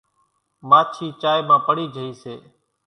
ماڇِي 0.69 1.07
چائيَ 1.21 1.41
مان 1.47 1.59
پڙِي 1.67 1.85
جھئِي 1.93 2.11
سي۔ 2.21 2.35